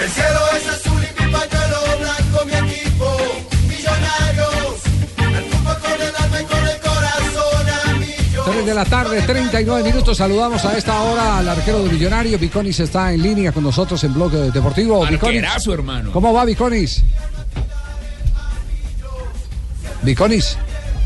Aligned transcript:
El 0.00 0.08
cielo 0.10 0.40
es 0.56 0.68
azul 0.68 1.02
y 1.02 1.22
mi 1.22 1.32
pañuelo 1.32 1.76
blanco, 1.98 2.44
mi 2.46 2.52
equipo, 2.70 3.16
millonarios. 3.68 4.74
El 5.18 5.44
fútbol 5.44 5.78
con 5.78 5.92
el 6.00 6.16
alma 6.16 6.40
y 6.40 6.44
con 6.44 6.68
el 6.68 6.80
corazón, 6.80 7.90
amigos. 7.94 8.46
3 8.50 8.66
de 8.66 8.74
la 8.74 8.84
tarde, 8.86 9.22
39 9.22 9.82
minutos. 9.84 10.16
Saludamos 10.16 10.64
a 10.64 10.76
esta 10.76 11.00
hora 11.02 11.38
al 11.38 11.48
arquero 11.48 11.82
de 11.84 11.90
Millonario. 11.90 12.38
Viconis 12.38 12.80
está 12.80 13.12
en 13.12 13.22
línea 13.22 13.52
con 13.52 13.62
nosotros 13.62 14.02
en 14.04 14.14
Bloque 14.14 14.36
Deportivo. 14.36 15.04
Arquerazo, 15.04 15.74
hermano. 15.74 16.12
¿Cómo 16.12 16.32
va 16.32 16.44
Viconis? 16.44 17.02
Viconis, 20.02 20.56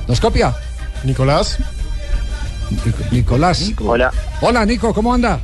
¿nos 0.06 0.20
copia? 0.20 0.54
Nicolás. 1.02 1.58
Nic- 2.70 3.10
Nicolás. 3.10 3.72
Hola. 3.84 4.12
Hola, 4.40 4.64
Nico, 4.64 4.94
¿cómo 4.94 5.12
anda? 5.12 5.40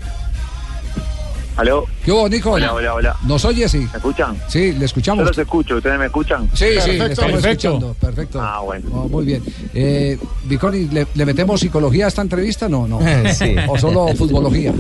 ¿Aló? 1.57 1.85
¿Qué 2.11 2.15
hubo, 2.15 2.29
Nico? 2.29 2.51
Hola, 2.51 2.75
hola, 2.75 2.95
hola. 2.95 3.17
¿Nos 3.25 3.45
oye, 3.45 3.69
sí? 3.69 3.79
¿Me 3.79 3.85
escuchan? 3.99 4.37
Sí, 4.49 4.73
le 4.73 4.81
Yo 4.81 4.85
escuchamos. 4.87 5.25
los 5.25 5.39
escucho, 5.39 5.77
¿ustedes 5.77 5.97
me 5.97 6.07
escuchan? 6.07 6.51
Sí, 6.55 6.65
sí, 6.65 6.65
le 6.65 6.75
Perfecto, 6.99 7.05
estamos 7.13 7.33
perfecto. 7.35 7.69
escuchando. 7.69 7.95
Perfecto. 8.01 8.41
Ah, 8.43 8.61
bueno. 8.65 8.89
Oh, 8.93 9.09
muy 9.09 9.25
bien. 9.27 9.43
Eh, 9.73 10.19
Viconi, 10.43 10.87
¿le, 10.89 11.07
le 11.15 11.25
metemos 11.25 11.61
psicología 11.61 12.07
a 12.07 12.09
esta 12.09 12.23
entrevista? 12.23 12.69
No, 12.69 12.89
no. 12.89 12.99
Sí. 13.33 13.55
¿O 13.69 13.79
solo 13.79 14.09
futbología? 14.17 14.75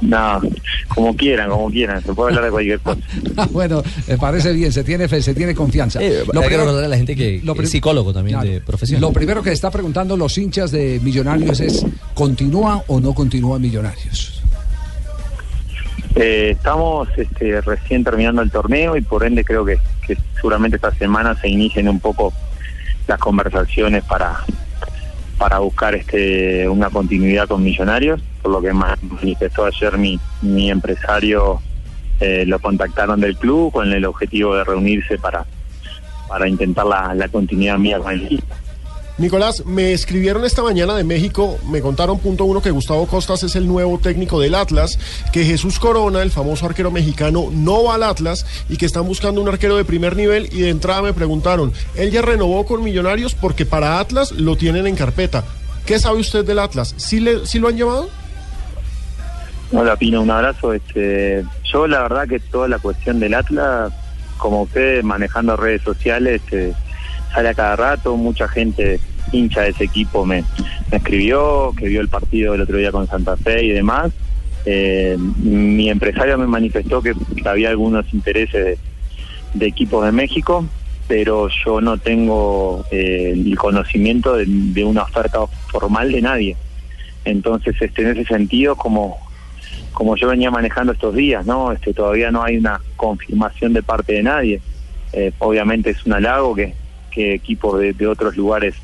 No, 0.00 0.40
como 0.88 1.14
quieran, 1.14 1.48
como 1.48 1.70
quieran. 1.70 2.02
Se 2.02 2.12
puede 2.12 2.30
hablar 2.30 2.44
de 2.46 2.50
cualquier 2.50 2.80
cosa. 2.80 3.00
Ah, 3.36 3.48
bueno, 3.52 3.80
me 4.08 4.18
parece 4.18 4.52
bien, 4.52 4.72
se 4.72 4.82
tiene 4.82 5.06
fe, 5.06 5.22
se 5.22 5.32
tiene 5.32 5.54
confianza. 5.54 6.00
Eh, 6.02 6.24
hay 6.34 6.48
que 6.48 6.56
recordar 6.56 6.84
a 6.84 6.88
la 6.88 6.96
gente 6.96 7.14
que, 7.14 7.40
lo 7.44 7.54
que 7.54 7.62
es 7.62 7.70
psicólogo 7.70 8.12
también 8.12 8.38
Claro. 8.40 8.50
de 8.52 8.60
profesión. 8.60 9.00
Lo 9.00 9.12
primero 9.12 9.44
que 9.44 9.52
está 9.52 9.70
preguntando 9.70 10.16
los 10.16 10.36
hinchas 10.38 10.72
de 10.72 10.98
Millonarios 11.04 11.60
es, 11.60 11.86
¿continúa 12.14 12.82
o 12.88 12.98
no 13.00 13.14
continúa 13.14 13.58
Millonarios? 13.60 14.42
Eh, 16.16 16.50
estamos 16.50 17.08
este, 17.16 17.60
recién 17.60 18.04
terminando 18.04 18.40
el 18.40 18.50
torneo 18.50 18.96
y 18.96 19.00
por 19.00 19.24
ende 19.24 19.44
creo 19.44 19.64
que, 19.64 19.78
seguramente 20.36 20.76
esta 20.76 20.92
semana 20.94 21.34
se 21.40 21.48
inicien 21.48 21.88
un 21.88 21.98
poco 21.98 22.32
las 23.08 23.18
conversaciones 23.18 24.04
para 24.04 24.38
para 25.38 25.58
buscar 25.58 25.96
este 25.96 26.68
una 26.68 26.88
continuidad 26.90 27.48
con 27.48 27.64
Millonarios, 27.64 28.22
por 28.40 28.52
lo 28.52 28.62
que 28.62 28.72
ma- 28.72 28.96
manifestó 29.02 29.64
ayer 29.66 29.98
mi, 29.98 30.20
mi 30.42 30.70
empresario, 30.70 31.60
eh, 32.20 32.44
lo 32.46 32.60
contactaron 32.60 33.20
del 33.20 33.36
club 33.36 33.72
con 33.72 33.92
el 33.92 34.04
objetivo 34.04 34.54
de 34.54 34.62
reunirse 34.62 35.18
para 35.18 35.44
para 36.28 36.48
intentar 36.48 36.86
la, 36.86 37.12
la 37.14 37.28
continuidad 37.28 37.78
mía 37.78 37.98
con 37.98 38.12
el 38.12 38.22
equipo. 38.22 38.54
Nicolás, 39.16 39.64
me 39.64 39.92
escribieron 39.92 40.44
esta 40.44 40.64
mañana 40.64 40.96
de 40.96 41.04
México, 41.04 41.56
me 41.70 41.80
contaron 41.80 42.18
punto 42.18 42.46
uno 42.46 42.60
que 42.60 42.72
Gustavo 42.72 43.06
Costas 43.06 43.44
es 43.44 43.54
el 43.54 43.68
nuevo 43.68 43.98
técnico 43.98 44.40
del 44.40 44.56
Atlas, 44.56 44.98
que 45.32 45.44
Jesús 45.44 45.78
Corona, 45.78 46.20
el 46.20 46.32
famoso 46.32 46.66
arquero 46.66 46.90
mexicano, 46.90 47.48
no 47.52 47.84
va 47.84 47.94
al 47.94 48.02
Atlas 48.02 48.44
y 48.68 48.76
que 48.76 48.86
están 48.86 49.06
buscando 49.06 49.40
un 49.40 49.48
arquero 49.48 49.76
de 49.76 49.84
primer 49.84 50.16
nivel 50.16 50.48
y 50.52 50.62
de 50.62 50.70
entrada 50.70 51.00
me 51.00 51.12
preguntaron, 51.12 51.72
él 51.94 52.10
ya 52.10 52.22
renovó 52.22 52.66
con 52.66 52.82
Millonarios 52.82 53.36
porque 53.36 53.64
para 53.64 54.00
Atlas 54.00 54.32
lo 54.32 54.56
tienen 54.56 54.88
en 54.88 54.96
carpeta. 54.96 55.44
¿Qué 55.86 56.00
sabe 56.00 56.18
usted 56.18 56.44
del 56.44 56.58
Atlas? 56.58 56.94
¿Sí, 56.96 57.20
le, 57.20 57.46
sí 57.46 57.60
lo 57.60 57.68
han 57.68 57.76
llevado? 57.76 58.08
Hola 59.70 59.94
Pino, 59.94 60.22
un 60.22 60.30
abrazo. 60.30 60.72
Este, 60.72 61.44
yo 61.62 61.86
la 61.86 62.02
verdad 62.02 62.26
que 62.26 62.40
toda 62.40 62.66
la 62.66 62.80
cuestión 62.80 63.20
del 63.20 63.34
Atlas, 63.34 63.92
como 64.38 64.62
usted 64.62 65.04
manejando 65.04 65.56
redes 65.56 65.82
sociales, 65.82 66.42
este, 66.42 66.74
sale 67.34 67.48
a 67.48 67.54
cada 67.54 67.76
rato, 67.76 68.16
mucha 68.16 68.48
gente 68.48 69.00
hincha 69.32 69.62
de 69.62 69.70
ese 69.70 69.84
equipo 69.84 70.24
me, 70.24 70.44
escribió, 70.90 71.72
que 71.76 71.88
vio 71.88 72.00
el 72.00 72.08
partido 72.08 72.54
el 72.54 72.60
otro 72.60 72.78
día 72.78 72.92
con 72.92 73.06
Santa 73.06 73.36
Fe 73.36 73.64
y 73.64 73.70
demás. 73.70 74.12
Eh, 74.64 75.16
mi 75.18 75.90
empresario 75.90 76.38
me 76.38 76.46
manifestó 76.46 77.02
que, 77.02 77.14
había 77.44 77.70
algunos 77.70 78.12
intereses 78.14 78.78
de, 79.52 79.66
equipos 79.66 80.04
de 80.04 80.12
México, 80.12 80.64
pero 81.08 81.48
yo 81.64 81.80
no 81.80 81.98
tengo 81.98 82.84
eh, 82.90 83.32
el 83.34 83.56
conocimiento 83.58 84.36
de, 84.36 84.44
de 84.46 84.84
una 84.84 85.02
oferta 85.02 85.40
formal 85.68 86.12
de 86.12 86.22
nadie. 86.22 86.56
Entonces, 87.24 87.74
este, 87.80 88.02
en 88.02 88.08
ese 88.08 88.24
sentido, 88.24 88.76
como 88.76 89.18
como 89.94 90.16
yo 90.16 90.28
venía 90.28 90.50
manejando 90.50 90.92
estos 90.92 91.14
días, 91.14 91.46
¿no? 91.46 91.72
Este, 91.72 91.94
todavía 91.94 92.30
no 92.30 92.42
hay 92.42 92.58
una 92.58 92.80
confirmación 92.96 93.72
de 93.72 93.82
parte 93.82 94.14
de 94.14 94.22
nadie. 94.24 94.60
Eh, 95.12 95.32
obviamente 95.38 95.90
es 95.90 96.04
un 96.04 96.12
halago 96.14 96.54
que, 96.54 96.74
que 97.14 97.34
equipos 97.34 97.78
de, 97.80 97.92
de 97.92 98.06
otros 98.06 98.36
lugares 98.36 98.74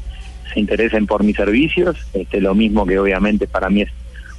se 0.52 0.60
interesen 0.60 1.06
por 1.06 1.22
mis 1.24 1.36
servicios, 1.36 1.96
este, 2.12 2.40
lo 2.40 2.54
mismo 2.54 2.86
que 2.86 2.98
obviamente 2.98 3.46
para 3.46 3.68
mí 3.70 3.82
es 3.82 3.90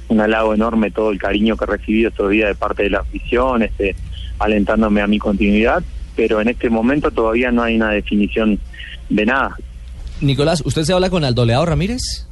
un 0.08 0.20
halago 0.20 0.52
enorme 0.54 0.90
todo 0.90 1.10
el 1.10 1.18
cariño 1.18 1.56
que 1.56 1.64
he 1.64 1.68
recibido 1.68 2.08
estos 2.10 2.30
días 2.30 2.48
de 2.48 2.54
parte 2.54 2.82
de 2.82 2.90
la 2.90 2.98
afición, 3.00 3.62
este, 3.62 3.94
alentándome 4.38 5.00
a 5.00 5.06
mi 5.06 5.18
continuidad, 5.18 5.82
pero 6.16 6.40
en 6.40 6.48
este 6.48 6.68
momento 6.68 7.10
todavía 7.10 7.50
no 7.50 7.62
hay 7.62 7.76
una 7.76 7.90
definición 7.90 8.58
de 9.08 9.24
nada. 9.26 9.56
Nicolás, 10.20 10.62
¿usted 10.66 10.82
se 10.82 10.92
habla 10.92 11.08
con 11.08 11.24
Aldoleado 11.24 11.64
Ramírez? 11.66 12.26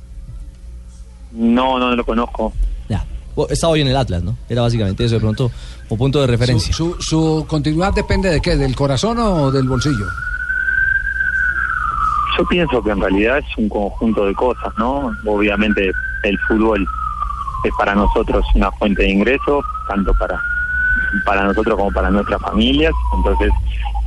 No, 1.33 1.79
no 1.79 1.95
lo 1.95 2.05
conozco. 2.05 2.53
Ya. 2.89 3.05
Estaba 3.49 3.73
hoy 3.73 3.81
en 3.81 3.89
el 3.89 3.97
Atlas, 3.97 4.23
¿no? 4.23 4.37
Era 4.49 4.63
básicamente 4.63 5.05
eso, 5.05 5.15
de 5.15 5.21
pronto, 5.21 5.51
un 5.89 5.97
punto 5.99 6.21
de 6.21 6.27
referencia. 6.27 6.73
Su, 6.75 6.97
su- 7.01 7.03
su 7.41 7.47
continuidad 7.49 7.95
depende 7.95 8.29
de 8.31 8.41
qué, 8.41 8.57
del 8.57 8.75
corazón 8.75 9.19
o 9.19 9.51
del 9.51 9.67
bolsillo? 9.69 10.07
Yo 12.39 12.45
pienso 12.47 12.83
que 12.83 12.91
en 12.91 13.01
realidad 13.01 13.39
es 13.39 13.57
un 13.57 13.69
conjunto 13.69 14.27
de 14.27 14.35
cosas, 14.35 14.73
¿no? 14.79 15.13
Obviamente 15.27 15.91
el 16.23 16.39
fútbol 16.41 16.87
es 17.65 17.73
para 17.77 17.95
nosotros 17.95 18.45
una 18.55 18.71
fuente 18.73 19.03
de 19.03 19.11
ingresos, 19.11 19.65
tanto 19.89 20.13
para 20.15 20.41
para 21.25 21.45
nosotros 21.45 21.77
como 21.77 21.91
para 21.93 22.11
nuestras 22.11 22.41
familias. 22.41 22.93
Entonces, 23.17 23.51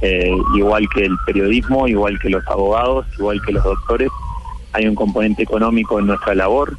eh, 0.01 0.31
igual 0.56 0.88
que 0.89 1.06
el 1.06 1.17
periodismo, 1.25 1.88
igual 1.88 2.19
que 2.19 2.29
los 2.29 2.45
abogados, 2.47 3.06
igual 3.17 3.41
que 3.45 3.53
los 3.53 3.63
doctores, 3.63 4.09
hay 4.73 4.88
un 4.88 4.95
componente 4.95 5.44
económico 5.44 6.00
en 6.00 6.07
nuestra 6.07 6.35
labor, 6.35 6.75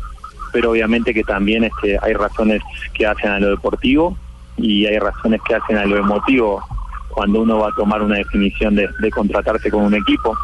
pero 0.53 0.73
obviamente 0.73 1.15
que 1.15 1.25
también 1.25 1.65
este, 1.65 1.99
hay 2.03 2.13
razones 2.13 2.63
que 2.93 3.07
hacen 3.07 3.31
a 3.31 3.41
lo 3.41 3.51
deportivo 3.51 4.17
y 4.57 4.87
hay 4.87 4.99
razones 4.99 5.41
que 5.47 5.55
hacen 5.55 5.79
a 5.79 5.85
lo 5.85 5.97
emotivo 5.97 6.63
cuando 7.11 7.43
uno 7.43 7.59
va 7.59 7.69
a 7.69 7.75
tomar 7.77 8.03
una 8.03 8.17
definición 8.17 8.75
de, 8.75 8.89
de 8.99 9.11
contratarse 9.11 9.71
con 9.71 9.85
un 9.85 9.95
equipo. 9.95 10.37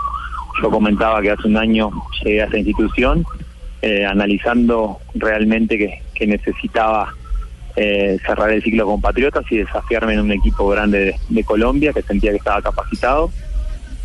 Yo 0.62 0.71
comentaba 0.71 1.22
que 1.22 1.31
hace 1.31 1.47
un 1.47 1.56
año 1.56 1.91
llegué 2.22 2.43
a 2.43 2.44
esta 2.44 2.59
institución 2.59 3.25
eh, 3.83 4.05
analizando 4.05 4.99
realmente 5.15 5.78
que, 5.78 6.03
que 6.15 6.27
necesitaba 6.27 7.15
eh, 7.77 8.19
cerrar 8.27 8.50
el 8.50 8.62
ciclo 8.62 8.84
con 8.84 9.00
Patriotas 9.00 9.44
y 9.50 9.56
desafiarme 9.56 10.12
en 10.12 10.21
un 10.21 10.33
equipo 10.33 10.69
grande 10.69 11.16
de, 11.28 11.44
Colombia 11.44 11.94
que 11.94 12.03
sentía 12.03 12.31
que 12.31 12.37
estaba 12.37 12.60
capacitado. 12.60 13.31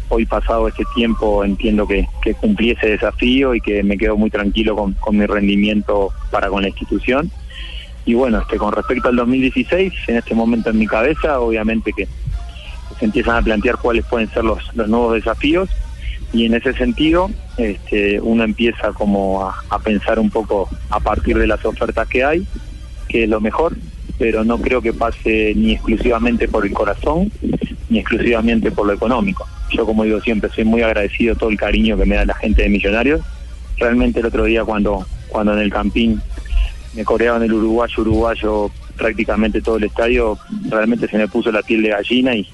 Hoy 0.07 0.25
pasado 0.25 0.69
este 0.69 0.85
tiempo 0.95 1.43
entiendo 1.43 1.85
que, 1.85 2.07
que 2.21 2.35
cumplí 2.35 2.71
ese 2.71 2.91
desafío 2.91 3.53
y 3.53 3.59
que 3.59 3.83
me 3.83 3.97
quedo 3.97 4.15
muy 4.15 4.29
tranquilo 4.29 4.77
con, 4.77 4.93
con 4.93 5.17
mi 5.17 5.25
rendimiento 5.25 6.11
para 6.31 6.47
con 6.47 6.61
la 6.61 6.69
institución. 6.69 7.29
Y 8.05 8.13
bueno, 8.13 8.39
este, 8.39 8.55
con 8.55 8.71
respecto 8.71 9.09
al 9.09 9.17
2016, 9.17 9.91
en 10.07 10.15
este 10.15 10.35
momento 10.35 10.69
en 10.69 10.77
mi 10.77 10.87
cabeza, 10.87 11.41
obviamente 11.41 11.91
que 11.91 12.07
se 12.97 13.05
empiezan 13.05 13.35
a 13.35 13.41
plantear 13.41 13.77
cuáles 13.77 14.05
pueden 14.05 14.29
ser 14.29 14.45
los, 14.45 14.73
los 14.73 14.87
nuevos 14.87 15.15
desafíos 15.15 15.69
y 16.35 16.45
en 16.45 16.53
ese 16.53 16.73
sentido 16.73 17.31
este, 17.57 18.19
uno 18.19 18.43
empieza 18.43 18.91
como 18.91 19.45
a, 19.45 19.79
pensar 19.79 20.19
un 20.19 20.29
poco 20.29 20.67
a 20.89 20.99
partir 20.99 21.37
de 21.37 21.47
las 21.47 21.63
ofertas 21.63 22.09
que 22.09 22.25
hay, 22.25 22.45
que 23.07 23.23
es 23.23 23.29
lo 23.29 23.39
mejor, 23.39 23.77
pero 24.19 24.43
no 24.43 24.57
creo 24.57 24.81
que 24.81 24.91
pase 24.91 25.53
ni 25.55 25.71
exclusivamente 25.71 26.49
por 26.49 26.65
el 26.65 26.73
corazón 26.73 27.31
ni 27.89 27.99
exclusivamente 27.99 28.69
por 28.69 28.85
lo 28.85 28.93
económico. 28.93 29.47
Yo 29.71 29.85
como 29.85 30.03
digo 30.03 30.19
siempre, 30.19 30.49
soy 30.49 30.65
muy 30.65 30.81
agradecido 30.81 31.35
de 31.35 31.39
todo 31.39 31.49
el 31.49 31.57
cariño 31.57 31.97
que 31.97 32.05
me 32.05 32.15
da 32.15 32.25
la 32.25 32.33
gente 32.33 32.63
de 32.63 32.69
Millonarios. 32.69 33.21
Realmente 33.77 34.19
el 34.19 34.25
otro 34.25 34.43
día 34.43 34.65
cuando, 34.65 35.05
cuando 35.29 35.53
en 35.53 35.59
el 35.59 35.71
Campín 35.71 36.21
me 36.95 37.05
coreaban 37.05 37.43
el 37.43 37.53
uruguayo, 37.53 38.01
uruguayo 38.01 38.71
prácticamente 38.97 39.61
todo 39.61 39.77
el 39.77 39.85
estadio, 39.85 40.37
realmente 40.69 41.07
se 41.07 41.17
me 41.17 41.29
puso 41.29 41.49
la 41.49 41.61
piel 41.61 41.81
de 41.81 41.89
gallina 41.89 42.35
y, 42.35 42.45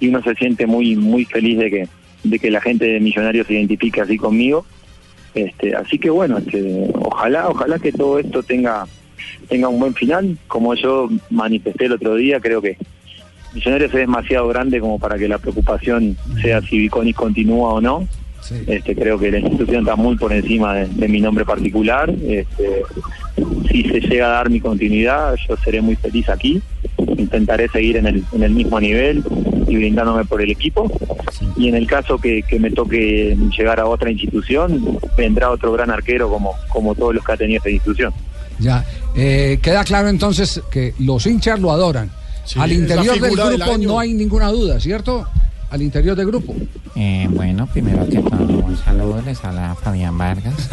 y 0.00 0.08
uno 0.08 0.20
se 0.24 0.34
siente 0.34 0.66
muy 0.66 0.96
muy 0.96 1.24
feliz 1.24 1.58
de 1.58 1.70
que 1.70 1.88
de 2.24 2.38
que 2.38 2.50
la 2.50 2.60
gente 2.60 2.86
de 2.86 3.00
Millonarios 3.00 3.46
se 3.46 3.54
identifique 3.54 4.00
así 4.00 4.16
conmigo. 4.16 4.64
Este, 5.34 5.74
así 5.74 5.98
que 5.98 6.10
bueno, 6.10 6.38
este, 6.38 6.88
ojalá, 6.94 7.48
ojalá 7.48 7.78
que 7.78 7.92
todo 7.92 8.18
esto 8.18 8.42
tenga 8.42 8.86
tenga 9.48 9.68
un 9.68 9.80
buen 9.80 9.94
final. 9.94 10.36
Como 10.48 10.74
yo 10.74 11.08
manifesté 11.30 11.86
el 11.86 11.92
otro 11.92 12.14
día, 12.16 12.40
creo 12.40 12.60
que 12.60 12.76
Millonarios 13.54 13.92
es 13.92 14.00
demasiado 14.00 14.48
grande 14.48 14.80
como 14.80 14.98
para 14.98 15.18
que 15.18 15.28
la 15.28 15.38
preocupación 15.38 16.16
sea 16.40 16.62
si 16.62 16.78
Viconis 16.78 17.14
continúa 17.14 17.74
o 17.74 17.80
no. 17.80 18.08
Sí. 18.40 18.56
Este, 18.66 18.96
creo 18.96 19.18
que 19.18 19.30
la 19.30 19.38
institución 19.38 19.82
está 19.82 19.94
muy 19.94 20.16
por 20.16 20.32
encima 20.32 20.74
de, 20.74 20.88
de 20.88 21.08
mi 21.08 21.20
nombre 21.20 21.44
particular. 21.44 22.12
Este, 22.26 22.82
si 23.70 23.84
se 23.84 24.00
llega 24.00 24.26
a 24.26 24.30
dar 24.30 24.50
mi 24.50 24.60
continuidad, 24.60 25.36
yo 25.48 25.56
seré 25.58 25.80
muy 25.80 25.96
feliz 25.96 26.28
aquí. 26.28 26.60
Intentaré 27.16 27.68
seguir 27.68 27.98
en 27.98 28.06
el, 28.06 28.24
en 28.32 28.42
el 28.42 28.52
mismo 28.52 28.80
nivel 28.80 29.22
y 29.72 29.76
brindándome 29.76 30.24
por 30.24 30.42
el 30.42 30.50
equipo. 30.50 30.90
Y 31.56 31.68
en 31.68 31.74
el 31.76 31.86
caso 31.86 32.18
que, 32.18 32.42
que 32.42 32.58
me 32.58 32.70
toque 32.70 33.36
llegar 33.56 33.80
a 33.80 33.86
otra 33.86 34.10
institución, 34.10 34.98
vendrá 35.16 35.50
otro 35.50 35.72
gran 35.72 35.90
arquero 35.90 36.28
como, 36.28 36.52
como 36.68 36.94
todos 36.94 37.14
los 37.14 37.24
que 37.24 37.32
ha 37.32 37.36
tenido 37.36 37.58
esta 37.58 37.70
institución. 37.70 38.12
Ya. 38.58 38.84
Eh, 39.16 39.58
queda 39.62 39.82
claro 39.84 40.08
entonces 40.08 40.60
que 40.70 40.94
los 40.98 41.26
hinchas 41.26 41.58
lo 41.60 41.70
adoran, 41.72 42.10
Sí, 42.44 42.58
Al 42.60 42.72
interior 42.72 43.18
del 43.20 43.34
del 43.36 43.58
grupo 43.58 43.72
año. 43.72 43.88
no 43.88 43.98
hay 44.00 44.14
ninguna 44.14 44.48
duda, 44.48 44.80
¿cierto? 44.80 45.26
Al 45.70 45.80
interior 45.80 46.16
del 46.16 46.26
grupo. 46.26 46.54
Eh, 46.96 47.26
bueno, 47.30 47.66
primero 47.72 48.06
que 48.08 48.18
todo, 48.18 48.42
un 48.44 48.76
saludo, 48.76 49.22
les 49.24 49.42
habla 49.44 49.74
Fabián 49.80 50.18
Vargas. 50.18 50.54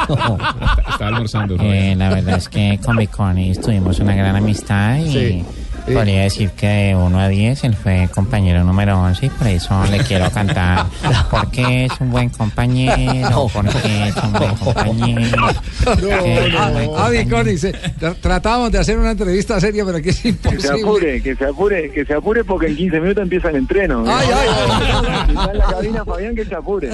Está 0.00 1.06
almorzando. 1.08 1.56
Eh, 1.56 1.92
eh, 1.92 1.96
la 1.96 2.10
verdad 2.10 2.38
es 2.38 2.48
que 2.48 2.78
con 2.84 2.96
Biconi 2.96 3.54
tuvimos 3.54 3.98
una 4.00 4.14
gran 4.14 4.36
amistad 4.36 4.96
y 4.98 5.12
Sí. 5.12 5.44
Podría 5.80 6.22
decir 6.22 6.50
que 6.50 6.66
de 6.66 6.96
1 6.96 7.18
a 7.20 7.28
10 7.28 7.64
él 7.64 7.74
fue 7.74 8.08
compañero 8.14 8.62
número 8.64 9.00
11 9.00 9.26
y 9.26 9.28
por 9.30 9.46
eso 9.46 9.84
le 9.90 9.98
quiero 10.00 10.30
cantar. 10.30 10.86
Porque 11.30 11.84
es 11.86 11.92
un 12.00 12.10
buen 12.10 12.28
compañero, 12.30 13.48
porque 13.52 14.08
es 14.08 14.16
un 14.16 14.32
buen 14.32 14.54
compañero. 14.56 15.46
porque 15.84 16.46
es 16.46 16.54
un 16.54 16.72
buen 16.72 16.84
Ah, 16.86 16.86
compañero. 16.86 17.10
Viconi, 17.10 17.56
se- 17.58 17.72
tra- 17.98 18.14
tratábamos 18.20 18.72
de 18.72 18.78
hacer 18.78 18.98
una 18.98 19.12
entrevista 19.12 19.60
seria, 19.60 19.84
pero 19.84 19.98
aquí 19.98 20.08
es 20.10 20.16
Que 20.16 20.22
se 20.22 20.28
imposible. 20.30 20.80
apure, 20.82 21.22
que 21.22 21.36
se 21.36 21.44
apure, 21.44 21.90
que 21.92 22.04
se 22.04 22.14
apure 22.14 22.44
porque 22.44 22.66
en 22.68 22.76
15 22.76 23.00
minutos 23.00 23.22
empieza 23.22 23.48
el 23.50 23.56
entreno. 23.56 24.04
Ay, 24.06 24.28
ay, 24.34 24.48
ay. 24.48 25.30
Está 25.30 25.52
en 25.52 25.58
la 25.58 25.64
cabina 25.66 26.04
Fabián 26.04 26.34
que 26.34 26.44
se 26.44 26.54
apure. 26.54 26.90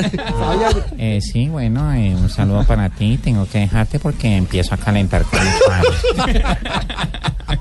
Eh, 0.99 1.21
sí, 1.21 1.49
bueno, 1.49 1.93
eh, 1.95 2.15
un 2.15 2.29
saludo 2.29 2.65
para 2.65 2.89
ti. 2.91 3.19
Tengo 3.23 3.47
que 3.49 3.61
dejarte 3.61 3.99
porque 3.99 4.37
empiezo 4.37 4.75
a 4.75 4.79
calentar 4.79 5.23
con 5.23 5.41
mis 5.41 5.55
padres. 5.67 6.45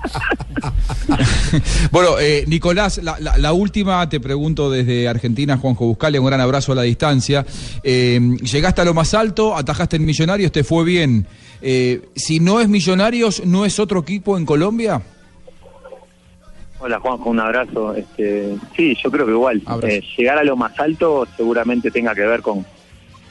Bueno, 1.91 2.19
eh, 2.19 2.43
Nicolás, 2.47 2.99
la, 3.03 3.17
la- 3.19 3.37
la 3.37 3.53
última 3.53 4.07
te 4.09 4.19
pregunto 4.19 4.69
desde 4.69 5.07
Argentina, 5.07 5.57
Juanjo 5.57 5.85
Buscalia, 5.85 6.19
un 6.19 6.27
gran 6.27 6.41
abrazo 6.41 6.71
a 6.71 6.75
la 6.75 6.81
distancia. 6.83 7.45
Eh, 7.83 8.19
llegaste 8.41 8.81
a 8.81 8.85
lo 8.85 8.93
más 8.93 9.13
alto, 9.13 9.55
atajaste 9.55 9.95
en 9.97 10.05
Millonarios, 10.05 10.51
te 10.51 10.63
fue 10.63 10.83
bien. 10.83 11.25
Eh, 11.61 12.01
si 12.15 12.39
no 12.39 12.59
es 12.59 12.67
Millonarios, 12.67 13.45
¿no 13.45 13.65
es 13.65 13.79
otro 13.79 13.99
equipo 14.01 14.37
en 14.37 14.45
Colombia? 14.45 15.01
Hola 16.79 16.99
Juanjo, 16.99 17.29
un 17.29 17.39
abrazo. 17.39 17.95
Este, 17.95 18.55
sí, 18.75 18.95
yo 19.01 19.09
creo 19.11 19.25
que 19.25 19.31
igual. 19.31 19.61
Eh, 19.83 20.01
llegar 20.17 20.37
a 20.37 20.43
lo 20.43 20.55
más 20.57 20.77
alto 20.79 21.25
seguramente 21.37 21.89
tenga 21.89 22.13
que 22.13 22.21
ver 22.21 22.41
con, 22.41 22.65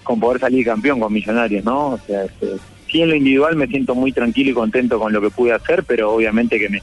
con 0.02 0.18
poder 0.18 0.40
salir 0.40 0.64
campeón 0.64 0.98
con 0.98 1.12
Millonarios, 1.12 1.64
¿no? 1.64 1.88
O 1.90 1.98
sea, 2.06 2.24
este, 2.24 2.48
sí 2.94 3.02
en 3.02 3.08
lo 3.08 3.16
individual 3.16 3.56
me 3.56 3.66
siento 3.66 3.96
muy 3.96 4.12
tranquilo 4.12 4.50
y 4.50 4.54
contento 4.54 5.00
con 5.00 5.12
lo 5.12 5.20
que 5.20 5.28
pude 5.30 5.52
hacer, 5.52 5.82
pero 5.82 6.12
obviamente 6.12 6.60
que 6.60 6.68
me, 6.68 6.80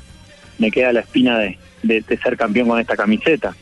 me 0.60 0.70
queda 0.70 0.92
la 0.92 1.00
espina 1.00 1.40
de, 1.40 1.58
de- 1.84 2.04
ser 2.18 2.36
campeón 2.36 2.68
con 2.68 2.82
esta 2.82 2.98
camiseta. 2.98 3.56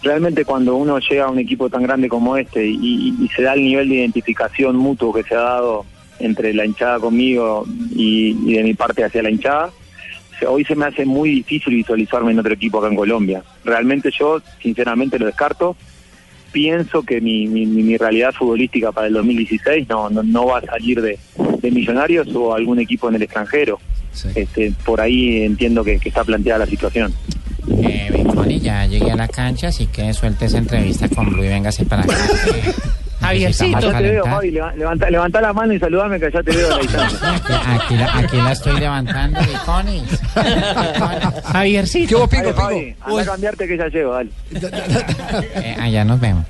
Realmente 0.00 0.44
cuando 0.44 0.76
uno 0.76 1.00
llega 1.00 1.24
a 1.24 1.30
un 1.30 1.40
equipo 1.40 1.68
tan 1.68 1.82
grande 1.82 2.08
como 2.08 2.36
este 2.36 2.64
y, 2.64 3.28
se 3.34 3.42
da 3.42 3.54
el 3.54 3.62
nivel 3.62 3.88
de 3.88 3.96
identificación 3.96 4.76
mutuo 4.76 5.12
que 5.12 5.24
se 5.24 5.34
ha 5.34 5.40
dado 5.40 5.84
entre 6.20 6.54
la 6.54 6.64
hinchada 6.66 7.00
conmigo 7.00 7.66
y, 7.96 8.54
de 8.54 8.62
mi 8.62 8.74
parte 8.74 9.02
hacia 9.02 9.20
la 9.24 9.30
hinchada, 9.30 9.70
hoy 10.46 10.64
se 10.64 10.76
me 10.76 10.86
hace 10.86 11.04
muy 11.04 11.30
difícil 11.30 11.74
visualizarme 11.74 12.30
en 12.30 12.38
otro 12.38 12.52
equipo 12.54 12.78
acá 12.78 12.86
en 12.88 12.96
Colombia. 12.96 13.42
Realmente 13.64 14.10
yo, 14.16 14.40
sinceramente, 14.62 15.18
lo 15.18 15.26
descarto. 15.26 15.76
Pienso 16.52 17.02
que 17.02 17.20
mi, 17.20 17.46
mi- 17.48 17.66
mi 17.66 17.96
realidad 17.96 18.32
futbolística 18.32 18.92
para 18.92 19.06
el 19.08 19.14
2016 19.14 19.88
no, 19.88 20.10
no, 20.10 20.22
no 20.22 20.46
va 20.46 20.58
a 20.58 20.62
salir 20.62 21.00
de, 21.00 21.18
de 21.62 21.70
Millonarios 21.70 22.28
o 22.34 22.54
algún 22.54 22.80
equipo 22.80 23.08
en 23.08 23.14
el 23.14 23.22
extranjero. 23.22 23.78
Sí. 24.12 24.28
Este, 24.34 24.72
por 24.84 25.00
ahí 25.00 25.42
entiendo 25.44 25.82
que, 25.82 25.98
que 25.98 26.10
está 26.10 26.24
planteada 26.24 26.60
la 26.60 26.66
situación. 26.66 27.14
Eh, 27.68 28.12
ya 28.60 28.86
llegué 28.86 29.10
a 29.10 29.16
la 29.16 29.28
cancha, 29.28 29.68
así 29.68 29.86
que 29.86 30.12
suelte 30.12 30.46
esa 30.46 30.58
entrevista 30.58 31.08
con 31.08 31.30
Blue 31.30 31.44
y 31.44 31.48
véngase 31.48 31.84
para 31.84 32.02
acá. 32.02 32.14
Javiercito. 33.22 33.80
Ya 33.80 33.98
te 33.98 34.02
veo, 34.02 34.24
leva- 34.42 34.72
levanta, 34.74 35.10
levanta 35.10 35.40
la 35.40 35.52
mano 35.52 35.72
y 35.72 35.78
saludame 35.78 36.18
que 36.20 36.30
ya 36.30 36.42
te 36.42 36.50
veo 36.52 36.66
a 36.72 36.76
la 36.76 36.82
distancia. 36.82 37.28
Aquí, 37.34 37.52
aquí 37.84 37.96
la, 37.96 38.18
aquí 38.18 38.36
la 38.36 38.52
estoy 38.52 38.80
levantando, 38.80 39.40
Biconi. 39.40 40.02
¿Qué 40.34 41.42
Javiercito. 41.44 42.18
hubo, 42.18 42.26
Pingo, 42.28 42.52
Pingo? 42.54 42.68
anda 43.06 43.22
a 43.22 43.24
cambiarte 43.24 43.66
que 43.68 43.76
ya 43.78 43.86
llego, 43.88 44.12
dale. 44.14 44.30
Eh, 45.54 45.76
allá 45.80 46.04
nos 46.04 46.20
vemos. 46.20 46.44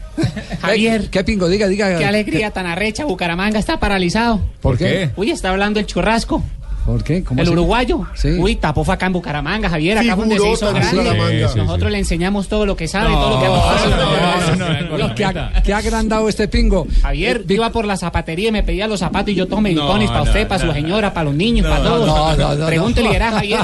Javier. 0.60 1.08
¿Qué 1.10 1.24
Pingo? 1.24 1.48
Diga, 1.48 1.68
diga. 1.68 1.96
Qué 1.98 2.04
alegría 2.04 2.50
tan 2.50 2.66
arrecha. 2.66 3.04
Bucaramanga 3.04 3.58
está 3.58 3.78
paralizado. 3.78 4.40
¿Por 4.60 4.76
qué? 4.78 5.10
Uy, 5.16 5.30
está 5.30 5.50
hablando 5.50 5.80
el 5.80 5.86
churrasco. 5.86 6.42
¿Por 6.84 7.04
qué? 7.04 7.22
¿Cómo 7.22 7.40
El 7.40 7.46
así? 7.46 7.52
uruguayo. 7.52 8.06
Sí. 8.14 8.30
Uy, 8.40 8.56
tapó 8.56 8.82
fue 8.84 8.94
acá 8.94 9.06
en 9.06 9.12
Bucaramanga, 9.12 9.68
Javier. 9.70 9.98
Acá 9.98 10.16
fue 10.16 10.24
donde 10.26 10.40
se 10.40 10.50
hizo 10.50 10.72
grande. 10.74 10.96
Bucaramanga. 10.96 11.30
Sí, 11.48 11.52
sí, 11.54 11.58
Nosotros 11.60 11.88
sí. 11.88 11.92
le 11.92 11.98
enseñamos 11.98 12.48
todo 12.48 12.66
lo 12.66 12.76
que 12.76 12.88
sabe, 12.88 13.10
todo 13.10 13.30
lo 13.30 13.40
que 13.40 13.46
ha 13.46 15.14
que 15.14 15.24
ha, 15.24 15.62
que 15.62 15.72
ha 15.72 15.76
agrandado 15.78 16.28
este 16.28 16.48
Pingo. 16.48 16.86
Javier, 17.02 17.44
Eh, 17.48 17.54
iba 17.54 17.70
por 17.70 17.84
la 17.84 17.96
zapatería 17.96 18.48
y 18.48 18.52
me 18.52 18.62
pedía 18.64 18.88
los 18.88 18.98
zapatos 19.00 19.30
y 19.30 19.34
yo 19.36 19.46
tomé 19.46 19.72
No, 19.74 19.82
biconis 19.82 20.08
para 20.08 20.20
no, 20.24 20.24
usted, 20.24 20.48
para 20.48 20.60
su 20.60 20.66
no, 20.66 20.72
señora, 20.74 21.14
para 21.14 21.24
los 21.24 21.34
niños, 21.34 21.66
para 21.68 21.82
todos. 21.84 22.06
no, 22.06 22.36
no, 22.36 22.54
no, 22.56 22.66
Pregúntele, 22.66 23.06
no. 23.08 23.12
verá, 23.12 23.30
Javier. 23.30 23.60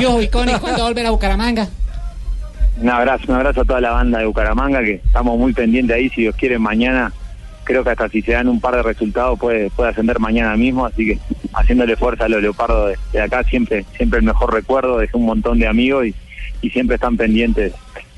Yo, 0.00 0.18
biconis, 0.18 0.58
¿cuándo 0.58 0.78
va 0.78 0.84
a 0.84 0.88
volver 0.88 1.06
a 1.06 1.10
Bucaramanga? 1.10 1.68
Un 2.80 2.88
abrazo, 2.88 3.24
un 3.28 3.34
abrazo 3.34 3.60
a 3.60 3.64
toda 3.64 3.80
la 3.80 3.90
banda 3.90 4.20
de 4.20 4.24
Bucaramanga, 4.26 4.80
que 4.80 4.94
estamos 5.04 5.38
muy 5.38 5.52
pendientes 5.52 5.94
ahí, 5.94 6.08
si 6.10 6.22
Dios 6.22 6.34
quiere, 6.36 6.58
mañana, 6.58 7.12
creo 7.64 7.84
que 7.84 7.90
hasta 7.90 8.08
si 8.08 8.22
se 8.22 8.32
dan 8.32 8.48
un 8.48 8.60
par 8.60 8.74
de 8.76 8.82
resultados 8.82 9.38
puede, 9.38 9.70
puede 9.70 9.90
ascender 9.90 10.18
mañana 10.18 10.56
mismo, 10.56 10.86
así 10.86 11.06
que 11.06 11.18
haciéndole 11.52 11.96
fuerza 11.96 12.24
a 12.24 12.28
los 12.28 12.42
leopardos 12.42 12.90
de, 12.90 12.98
de 13.18 13.22
acá, 13.24 13.42
siempre 13.44 13.84
siempre 13.96 14.18
el 14.18 14.24
mejor 14.24 14.52
recuerdo, 14.52 14.98
dejé 14.98 15.16
un 15.16 15.26
montón 15.26 15.58
de 15.58 15.66
amigos 15.68 16.06
y, 16.06 16.14
y 16.62 16.70
siempre 16.70 16.96
están 16.96 17.16
pendientes 17.16 17.72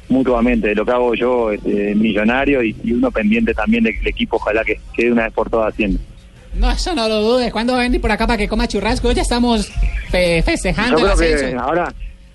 mutuamente 0.08 0.68
de 0.68 0.74
lo 0.74 0.84
que 0.84 0.90
hago 0.90 1.14
yo, 1.14 1.52
este, 1.52 1.94
millonario, 1.94 2.62
y, 2.62 2.76
y 2.84 2.92
uno 2.92 3.10
pendiente 3.10 3.54
también 3.54 3.84
de 3.84 3.92
que 3.94 4.00
el 4.00 4.08
equipo 4.08 4.36
ojalá 4.36 4.62
que 4.64 4.78
quede 4.94 5.12
una 5.12 5.24
vez 5.24 5.32
por 5.32 5.48
todas 5.48 5.72
haciendo. 5.72 5.98
No, 6.54 6.70
eso 6.70 6.94
no 6.94 7.08
lo 7.08 7.22
dudes. 7.22 7.50
¿Cuándo 7.50 7.72
va 7.72 7.78
a 7.78 7.82
venir 7.82 7.98
por 8.00 8.12
acá 8.12 8.26
para 8.26 8.36
que 8.36 8.46
coma 8.46 8.68
churrasco? 8.68 9.10
Ya 9.12 9.22
estamos 9.22 9.72
fe- 10.10 10.36
Yo 10.38 10.42
festejando 10.42 10.98
el 10.98 11.16
creo 11.16 11.50
que 11.50 11.56
ahora... 11.56 11.92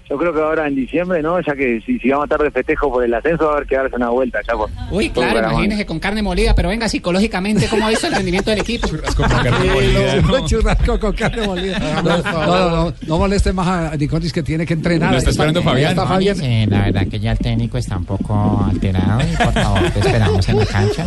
Yo 0.09 0.17
creo 0.17 0.33
que 0.33 0.39
ahora 0.39 0.67
en 0.67 0.75
diciembre, 0.75 1.21
¿no? 1.21 1.39
Ya 1.41 1.53
que 1.53 1.81
si, 1.85 1.99
si 1.99 2.09
vamos 2.09 2.23
a 2.23 2.25
estar 2.33 2.41
de 2.41 2.51
festejo 2.51 2.89
por 2.91 3.03
el 3.03 3.13
ascenso, 3.13 3.45
va 3.45 3.51
a 3.51 3.55
haber 3.57 3.67
que 3.67 3.75
darse 3.75 3.95
una 3.97 4.09
vuelta 4.09 4.39
ya 4.47 4.53
por, 4.53 4.69
Uy, 4.89 5.09
por 5.09 5.25
claro, 5.25 5.51
imagínese 5.51 5.85
con 5.85 5.99
carne 5.99 6.21
molida, 6.21 6.55
pero 6.55 6.69
venga, 6.69 6.87
psicológicamente, 6.87 7.67
¿cómo 7.67 7.85
ha 7.85 7.89
visto 7.89 8.07
el 8.07 8.13
rendimiento 8.13 8.49
del 8.51 8.59
equipo? 8.61 8.87
Un 8.87 10.45
churrasco 10.45 10.99
con 10.99 11.13
carne 11.13 11.45
molida. 11.45 11.79
No, 12.03 12.17
no, 12.17 12.45
no, 12.45 12.69
no, 12.85 12.93
no 13.05 13.17
moleste 13.17 13.51
más 13.53 13.67
a 13.67 13.95
Niconis 13.97 14.31
que 14.31 14.43
tiene 14.43 14.65
que 14.65 14.73
entrenar. 14.73 15.11
Lo 15.11 15.17
está 15.17 15.29
esperando 15.31 15.61
Fabián. 15.61 15.91
está 15.91 16.05
Fabián. 16.07 16.37
Eh, 16.41 16.67
la 16.69 16.85
verdad 16.85 17.07
que 17.07 17.19
ya 17.19 17.31
el 17.33 17.37
técnico 17.39 17.77
está 17.77 17.97
un 17.97 18.05
poco 18.05 18.65
alterado 18.69 19.21
y 19.21 19.35
por 19.35 19.53
favor 19.53 19.91
te 19.91 19.99
esperamos 19.99 20.49
en 20.49 20.59
la 20.59 20.65
cancha 20.65 21.05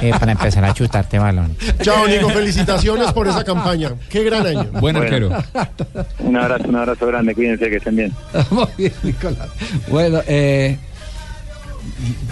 eh, 0.00 0.12
para 0.18 0.32
empezar 0.32 0.64
a 0.64 0.72
chutarte 0.74 1.18
balón. 1.18 1.56
Chao, 1.82 2.06
Nico. 2.06 2.28
Felicitaciones 2.30 3.12
por 3.12 3.26
esa 3.28 3.44
campaña. 3.44 3.92
Qué 4.08 4.22
gran 4.24 4.46
año. 4.46 4.64
Buen 4.72 4.94
Bueno. 4.94 5.00
arquero. 5.00 5.30
Un 6.20 6.36
abrazo, 6.36 6.68
un 6.68 6.76
abrazo 6.76 7.06
grande, 7.06 7.34
cuídense 7.34 7.68
que 7.68 7.76
estén 7.76 7.96
bien. 7.96 8.12
Muy 8.50 8.66
bien, 8.78 8.92
Nicolás. 9.02 9.48
Bueno, 9.88 10.20
eh, 10.26 10.76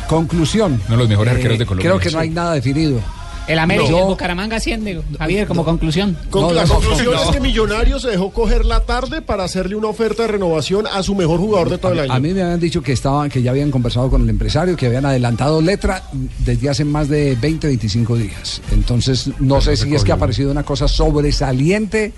conclusión. 0.09 0.81
Uno 0.87 0.97
de 0.97 1.03
los 1.03 1.09
mejores 1.09 1.35
arqueros 1.35 1.59
de 1.59 1.67
Colombia. 1.67 1.91
Creo 1.91 2.01
que 2.01 2.11
no 2.11 2.19
hay 2.21 2.31
nada 2.31 2.55
definido. 2.55 3.01
El 3.47 3.59
América, 3.61 3.91
No. 3.91 3.99
el 4.01 4.05
Bucaramanga 4.09 4.57
asciende, 4.57 5.01
Javier, 5.19 5.47
como 5.49 5.65
conclusión. 5.65 6.19
Con- 6.29 6.43
No, 6.43 6.53
la 6.53 6.67
no, 6.67 6.75
conclusión 6.75 7.15
no. 7.15 7.23
es 7.23 7.31
que 7.31 7.41
Millonarios 7.41 8.03
se 8.03 8.09
dejó 8.11 8.31
coger 8.31 8.67
la 8.67 8.81
tarde 8.81 9.23
para 9.23 9.45
hacerle 9.45 9.75
una 9.75 9.89
oferta 9.89 10.25
de 10.25 10.29
renovación 10.29 10.87
a 10.87 11.03
su 11.03 11.15
mejor 11.15 11.41
jugador 11.41 11.71
de 11.71 11.79
todo 11.79 11.93
el 11.93 12.01
año. 12.01 12.13
A 12.13 12.21
mí 12.21 12.35
me 12.35 12.43
habían 12.43 12.61
dicho 12.61 12.83
que 12.83 12.93
estaban, 12.93 13.31
que 13.31 13.41
ya 13.41 13.53
habían 13.53 13.71
conversado 13.71 14.11
con 14.11 14.21
el 14.21 14.29
empresario, 14.29 14.77
que 14.77 14.85
habían 14.85 15.07
adelantado 15.07 15.63
letra 15.63 16.03
desde 16.45 16.69
hace 16.69 16.85
más 16.85 17.09
de 17.09 17.37
20, 17.41 17.69
25 17.69 18.17
días. 18.19 18.61
Entonces, 18.71 19.31
no 19.39 19.63
sé 19.63 19.79
si 19.79 19.95
es 19.95 20.05
que 20.05 20.13
ha 20.13 20.19
parecido 20.19 20.51
una 20.51 20.63
cosa 20.63 20.87
sobresaliente 20.87 22.13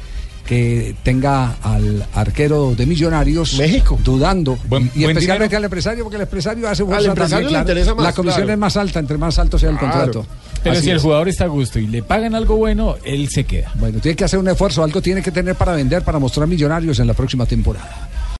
que 0.51 0.97
tenga 1.05 1.55
al 1.63 2.05
arquero 2.13 2.75
de 2.77 2.85
Millonarios 2.85 3.55
México. 3.57 3.97
dudando. 4.03 4.59
Buen- 4.69 4.91
y 4.97 5.05
buen 5.05 5.11
especialmente 5.17 5.45
dinero. 5.45 5.57
al 5.59 5.65
empresario, 5.67 6.03
porque 6.03 6.17
el 6.17 6.23
empresario 6.23 6.69
hace 6.69 6.83
Al 6.83 6.89
fuerza 6.89 7.07
empresario 7.09 7.29
también, 7.31 7.45
le 7.45 7.49
claro. 7.51 7.63
interesa 7.71 7.95
más, 7.95 8.05
La 8.05 8.13
comisión 8.13 8.41
claro. 8.43 8.53
es 8.55 8.59
más 8.59 8.77
alta, 8.77 8.99
entre 8.99 9.17
más 9.17 9.39
alto 9.39 9.59
sea 9.61 9.71
el 9.71 9.79
Claro. 9.79 9.93
contrato. 9.95 10.27
Pero 10.65 10.73
Así 10.75 10.83
si 10.87 10.91
el 10.91 10.99
jugador 10.99 11.29
está 11.29 11.45
a 11.45 11.47
gusto 11.47 11.79
y 11.79 11.87
le 11.87 12.03
pagan 12.03 12.35
algo 12.35 12.57
bueno, 12.57 12.97
él 13.05 13.29
se 13.31 13.45
queda. 13.45 13.71
Bueno, 13.77 14.01
tiene 14.01 14.17
que 14.17 14.25
hacer 14.25 14.41
un 14.41 14.49
esfuerzo, 14.49 14.83
algo 14.83 15.01
tiene 15.01 15.23
que 15.23 15.31
tener 15.31 15.55
para 15.55 15.73
vender, 15.73 16.03
para 16.03 16.19
mostrar 16.19 16.49
millonarios 16.49 16.99
en 16.99 17.07
la 17.07 17.15
próxima 17.15 17.47
temporada. 17.47 18.10